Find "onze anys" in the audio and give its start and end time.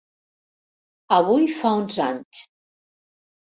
1.83-2.41